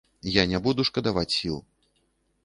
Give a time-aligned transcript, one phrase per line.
[0.35, 1.57] Я не буду шкадаваць сіл.